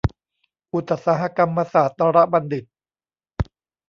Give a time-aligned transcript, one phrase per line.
[0.73, 2.65] อุตสาหกรรมศาสตรบัณฑิต